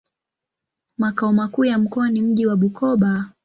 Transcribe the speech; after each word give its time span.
Makao 0.97 1.33
makuu 1.33 1.65
ya 1.65 1.77
mkoa 1.77 2.09
ni 2.09 2.21
mji 2.21 2.45
wa 2.45 2.55
Bukoba. 2.55 3.29